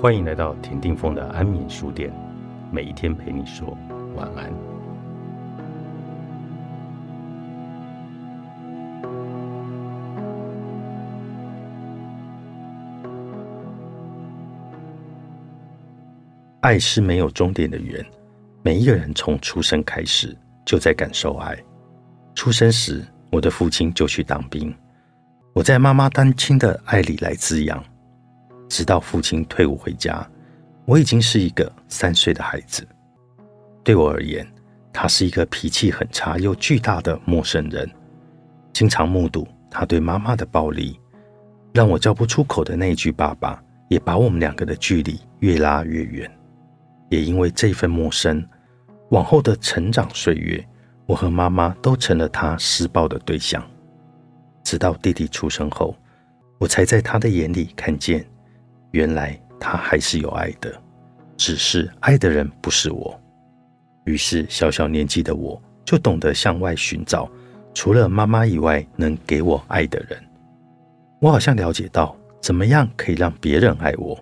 [0.00, 2.10] 欢迎来到田定峰的安眠书店，
[2.72, 3.76] 每一天陪你说
[4.16, 4.50] 晚安。
[16.62, 18.02] 爱是没有终点的圆，
[18.62, 21.54] 每一个人从出生开始就在感受爱。
[22.34, 24.74] 出生时，我的父亲就去当兵，
[25.52, 27.84] 我在妈妈单亲的爱里来滋养。
[28.70, 30.24] 直到父亲退伍回家，
[30.86, 32.86] 我已经是一个三岁的孩子。
[33.82, 34.46] 对我而言，
[34.92, 37.90] 他是一个脾气很差又巨大的陌生人。
[38.72, 40.98] 经常目睹他对妈妈的暴力，
[41.74, 43.60] 让我叫不出口的那句“爸爸”，
[43.90, 46.30] 也把我们两个的距离越拉越远。
[47.08, 48.46] 也因为这份陌生，
[49.10, 50.64] 往后的成长岁月，
[51.06, 53.60] 我和妈妈都成了他施暴的对象。
[54.62, 55.96] 直到弟弟出生后，
[56.58, 58.24] 我才在他的眼里看见。
[58.92, 60.72] 原来他还是有爱的，
[61.36, 63.18] 只是爱的人不是我。
[64.04, 67.30] 于是小小年纪的我就懂得向外寻找，
[67.72, 70.18] 除了妈妈以外能给我爱的人。
[71.20, 74.18] 我好像了解到怎么样可以让别人爱我。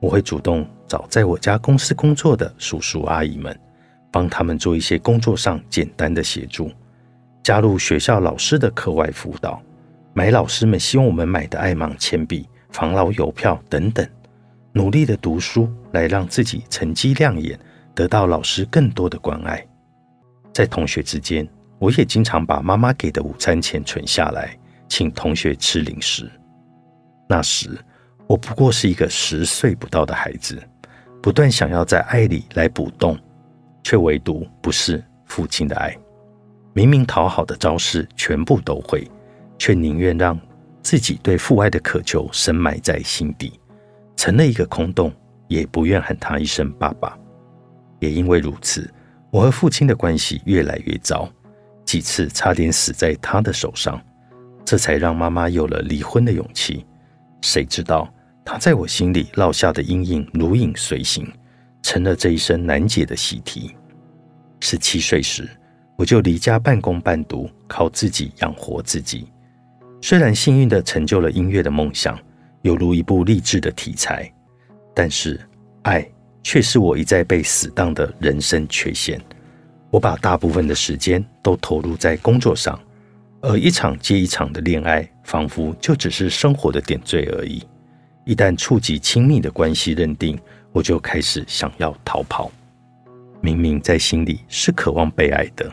[0.00, 3.58] 我会主动找在我家公司工作的叔叔阿姨们，
[4.10, 6.70] 帮他们做一些工作上简单的协助，
[7.42, 9.62] 加入学校老师的课外辅导，
[10.12, 12.46] 买老师们希望我们买的爱芒铅笔。
[12.76, 14.06] 防老邮票等等，
[14.74, 17.58] 努力的读书来让自己成绩亮眼，
[17.94, 19.66] 得到老师更多的关爱。
[20.52, 24.54] 在同学之间，我也经常把妈妈给的午餐钱存下来，
[24.90, 26.30] 请同学吃零食。
[27.26, 27.70] 那时
[28.26, 30.62] 我不过是一个十岁不到的孩子，
[31.22, 33.18] 不断想要在爱里来补洞，
[33.82, 35.96] 却唯独不是父亲的爱。
[36.74, 39.10] 明明讨好的招式全部都会，
[39.56, 40.38] 却宁愿让。
[40.86, 43.58] 自己对父爱的渴求深埋在心底，
[44.14, 45.12] 成了一个空洞，
[45.48, 47.18] 也不愿喊他一声爸爸。
[47.98, 48.88] 也因为如此，
[49.32, 51.28] 我和父亲的关系越来越糟，
[51.84, 54.00] 几次差点死在他的手上，
[54.64, 56.86] 这才让妈妈有了离婚的勇气。
[57.42, 58.08] 谁知道
[58.44, 61.28] 他在我心里烙下的阴影如影随形，
[61.82, 63.74] 成了这一生难解的习题。
[64.60, 65.50] 十七岁时，
[65.96, 69.26] 我就离家半工半读，靠自己养活自己。
[70.08, 72.16] 虽然幸运地成就了音乐的梦想，
[72.62, 74.32] 犹如一部励志的题材，
[74.94, 75.40] 但是
[75.82, 76.08] 爱
[76.44, 79.20] 却是我一再被死当的人生缺陷。
[79.90, 82.80] 我把大部分的时间都投入在工作上，
[83.40, 87.60] 而一场接一场的恋爱，仿佛就只是生活的点缀而已。
[88.24, 90.38] 一旦触及亲密的关系认定，
[90.70, 92.48] 我就开始想要逃跑。
[93.40, 95.68] 明明在心里是渴望被爱的，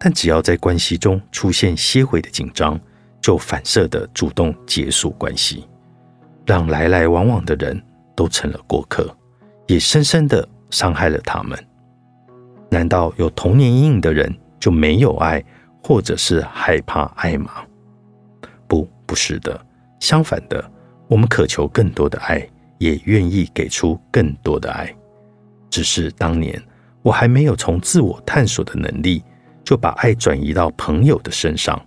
[0.00, 2.76] 但只要在关系中出现些微的紧张，
[3.20, 5.66] 就反射的主动结束关系，
[6.46, 7.80] 让来来往往的人
[8.16, 9.14] 都成了过客，
[9.66, 11.58] 也深深的伤害了他们。
[12.70, 15.42] 难道有童年阴影的人就没有爱，
[15.82, 17.50] 或者是害怕爱吗？
[18.66, 19.58] 不，不是的。
[20.00, 20.64] 相反的，
[21.08, 22.46] 我们渴求更多的爱，
[22.78, 24.94] 也愿意给出更多的爱。
[25.70, 26.62] 只是当年
[27.02, 29.24] 我还没有从自我探索的能力，
[29.64, 31.80] 就把爱转移到朋友的身上。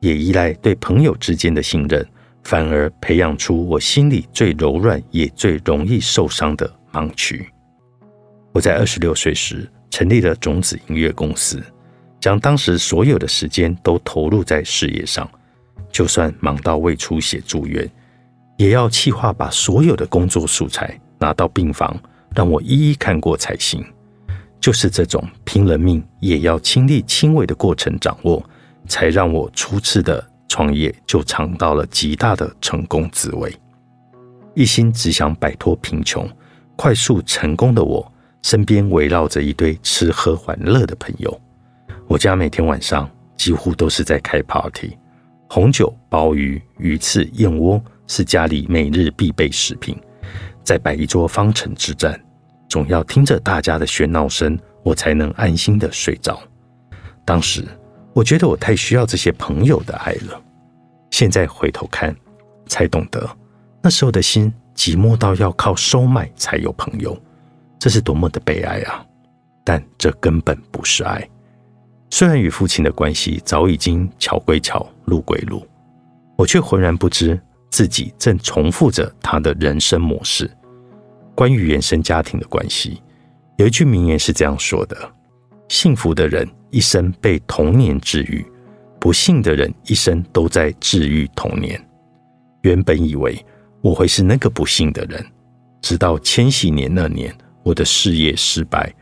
[0.00, 2.06] 也依赖对朋友之间的信任，
[2.44, 7.48] 反而培养出我心里最柔软也最容易受伤的盲区。
[8.52, 11.62] 我在二十六岁时成立了种子音乐公司，
[12.20, 15.28] 将当时所有的时间都投入在事业上，
[15.90, 17.88] 就算忙到胃出血住院，
[18.56, 21.96] 也要气化把所有的工作素材拿到病房，
[22.34, 23.84] 让我一一看过才行。
[24.60, 28.44] 就是这种拼了命也要亲力亲为的过程掌握。
[28.88, 33.54] 才让我初次的创业就尝到了极大的成功滋味。
[34.54, 36.28] 一心只想摆脱贫穷、
[36.74, 38.10] 快速成功的我，
[38.42, 41.40] 身边围绕着一堆吃喝玩乐的朋友。
[42.08, 44.96] 我家每天晚上几乎都是在开 party，
[45.48, 49.96] 红酒、鲍鱼、鱼翅、燕窝是家里每日必备食品。
[50.64, 52.20] 在摆一桌方城之战，
[52.68, 56.42] 总要听着大家的喧闹声，我才能安心的睡着。
[57.24, 57.64] 当时。
[58.18, 60.42] 我觉得我太需要这些朋友的爱了。
[61.12, 62.12] 现在回头看，
[62.66, 63.30] 才懂得
[63.80, 67.16] 那时候的心寂寞到要靠收买才有朋友，
[67.78, 69.06] 这是多么的悲哀啊！
[69.62, 71.24] 但这根本不是爱。
[72.10, 75.64] 虽然与父亲的关系早已经桥归桥，路归路，
[76.36, 80.50] 我却浑然不知自己正重复着他的人生模式。
[81.36, 83.00] 关于原生家庭的关系，
[83.58, 84.96] 有一句名言是这样说的：
[85.68, 86.48] 幸福的人。
[86.70, 88.44] 一生被童年治愈，
[89.00, 91.82] 不幸的人一生都在治愈童年。
[92.62, 93.44] 原本以为
[93.80, 95.24] 我会是那个不幸的人，
[95.80, 98.92] 直到千禧年那年，我的事业失败，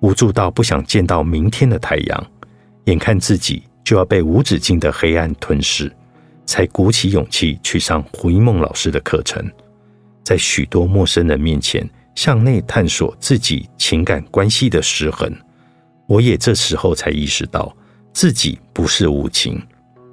[0.00, 2.26] 无助到不想见到明天的太阳，
[2.84, 5.90] 眼看自己就要被无止境的黑暗吞噬，
[6.44, 9.44] 才鼓起勇气去上胡一梦老师的课程，
[10.22, 15.34] 在许多陌生人面前向内探索自己情感关系的失衡。
[16.06, 17.74] 我也这时候才意识到，
[18.12, 19.60] 自己不是无情，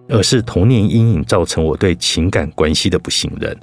[0.10, 3.56] 而是童年阴影造成我对情感关系的不信任。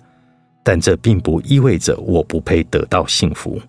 [0.62, 3.60] 但这并不意味着我不配得到幸福。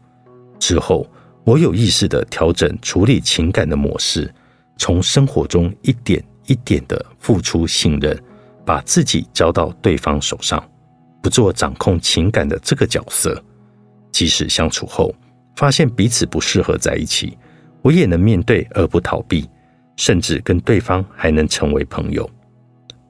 [0.60, 1.10] 之后，
[1.44, 4.32] 我有意识的调整处理情感的模式，
[4.78, 8.22] 从生活中一点一点的付出信任，
[8.66, 10.64] 把自己交到对方手上，
[11.24, 13.42] 不做掌控情感的这个角色。
[14.12, 15.16] 即使相处后
[15.56, 17.38] 发现彼此不适合在一起，
[17.82, 19.50] 我也能面对而不逃避，
[19.96, 22.30] 甚至跟对方还能成为朋友。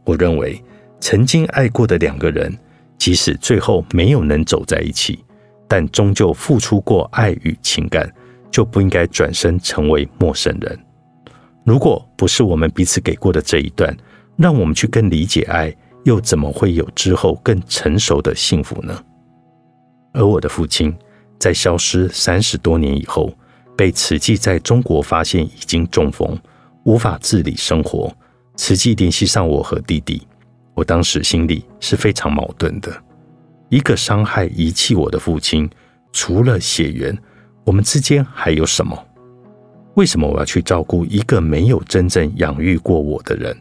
[0.05, 0.61] 我认为，
[0.99, 2.55] 曾经爱过的两个人。
[2.97, 5.25] 即使最后没有能走在一起，
[5.67, 8.07] 但终究付出过爱与情感，
[8.51, 10.79] 就不应该转身成为陌生人。
[11.65, 13.97] 如果不是我们彼此给过的这一段，
[14.37, 19.03] 让我们去更理解爱，又怎么会有之后更成熟的幸福呢？
[20.13, 20.95] 而我的父亲
[21.39, 23.33] 在消失三十多年以后，
[23.75, 26.37] 被慈济在中国发现已经中风，
[26.83, 28.13] 无法自理生活。
[28.55, 30.27] 慈济联系上我和弟弟。
[30.73, 32.91] 我当时心里是非常矛盾的。
[33.69, 35.69] 一个伤害、遗弃我的父亲，
[36.11, 37.17] 除了血缘，
[37.63, 38.97] 我们之间还有什么？
[39.95, 43.55] 为什么我要去照顾一个没有真正养育过我的人？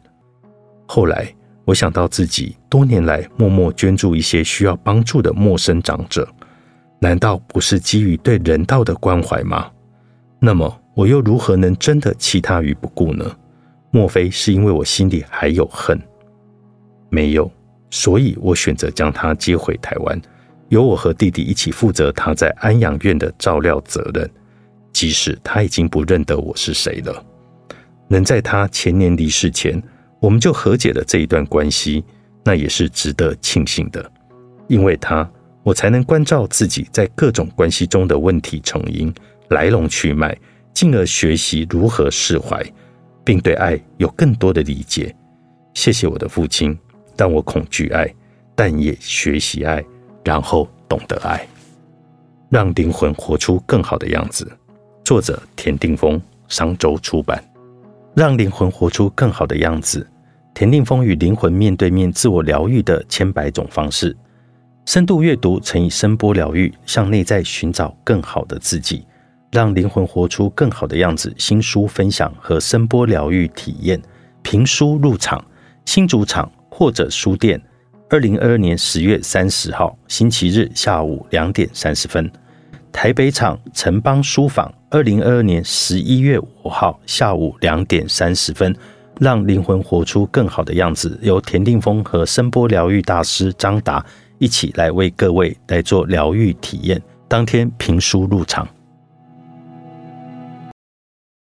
[0.87, 1.33] 后来，
[1.65, 6.29] 我想到自己多年来默默捐助一些需要帮助的陌生长者，
[7.01, 9.71] 难道不是基于对人道的关怀吗？
[10.41, 13.37] 那么，我又如何能真的弃他于不顾呢？
[13.91, 16.01] 莫非是因为我心里还有恨？
[17.11, 17.51] 没有，
[17.91, 20.21] 所以我选择将他接回台湾，
[20.69, 24.29] 由我和弟弟一起负责他在安养院的照料责任。
[24.93, 27.25] 即使他已经不认得我是谁了，
[28.09, 29.81] 能在他前年离世前，
[30.21, 32.05] 我们就和解了这一段关系，
[32.45, 34.11] 那也是值得庆幸的。
[34.67, 35.29] 因为他，
[35.63, 39.15] 我才能关照自己在各种关系中的问题成因、
[39.51, 40.37] 来龙去脉，
[40.75, 42.65] 进而学习如何释怀，
[43.25, 45.15] 并对爱有更多的理解。
[45.75, 46.77] 谢谢我的父亲。
[47.17, 48.09] 但我恐惧爱，
[48.55, 49.85] 但也学习爱，
[50.25, 51.47] 然后懂得爱，
[52.49, 54.51] 让灵魂活出更好的样子。
[55.05, 56.19] 作者田定峰，
[56.49, 57.45] 商周出版。
[58.15, 60.09] 让灵魂活出更好的样子。
[60.55, 64.17] 田定峰与灵魂面对面自我疗愈的千百种方式。
[64.87, 69.05] 深度阅读乘以声波疗愈，向内在寻找更好的自己，
[69.51, 71.35] 让灵魂活出更好的样子。
[71.37, 74.01] 新书分享和声波疗愈体验，
[74.43, 75.45] 评书入场，
[75.85, 76.51] 新主场。
[76.73, 77.61] 或者书店，
[78.09, 82.25] 二零二二年十月三十号星期日下午两点三十分；
[82.91, 88.75] 台北场城邦书坊，二零二二年十一月五号下午两点三十分。
[89.19, 94.03] 让灵魂活出更好的样子，由田定峰和声波疗愈大师张达
[94.39, 97.03] 一起来为各位来做疗愈体验。
[97.29, 98.67] 当天评书入场。